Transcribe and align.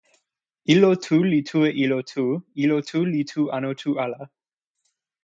ilo 0.73 0.87
tu 1.05 1.17
li 1.31 1.39
tu 1.49 1.57
e 1.69 1.71
ilo 1.83 1.99
tu, 2.11 2.25
ilo 2.63 2.77
tu 2.89 2.99
li 3.11 3.21
tu 3.31 3.41
anu 3.55 3.71
tu 3.81 3.89
ala? 4.03 4.21